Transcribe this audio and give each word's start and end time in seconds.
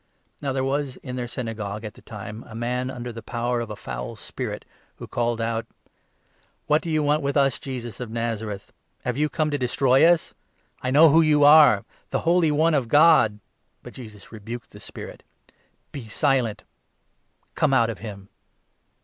Now 0.41 0.51
there 0.51 0.63
was 0.63 0.97
in 1.03 1.15
their 1.15 1.27
23 1.27 1.27
Synagogue 1.31 1.85
at 1.85 1.93
the 1.93 2.01
time 2.01 2.43
a 2.47 2.55
man 2.55 2.89
under 2.89 3.11
the 3.11 3.21
power 3.21 3.59
of 3.61 3.69
a 3.69 3.75
foul 3.75 4.15
spirit, 4.15 4.65
who 4.95 5.05
called 5.05 5.39
out: 5.39 5.67
"What 6.65 6.81
do 6.81 6.89
you 6.89 7.03
want 7.03 7.21
with 7.21 7.37
us, 7.37 7.59
Jesus 7.59 7.99
of 7.99 8.09
Nazareth? 8.09 8.73
Have 9.03 9.13
24 9.13 9.19
you 9.19 9.29
come 9.29 9.51
to 9.51 9.59
destroy 9.59 10.03
us?• 10.05 10.31
I 10.81 10.89
know 10.89 11.09
who 11.09 11.21
you 11.21 11.43
are— 11.43 11.85
the 12.09 12.21
Holy 12.21 12.49
One 12.49 12.73
of 12.73 12.87
God!" 12.87 13.37
But 13.83 13.93
Jesus 13.93 14.31
rebuked 14.31 14.71
the 14.71 14.79
spirit: 14.79 15.21
25" 15.91 15.91
Be 15.91 16.07
silent! 16.09 16.63
come 17.53 17.71
out 17.71 17.89
from 17.89 17.97
him." 17.97 18.29